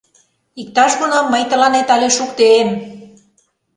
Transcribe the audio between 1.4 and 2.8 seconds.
тыланет але шуктем!..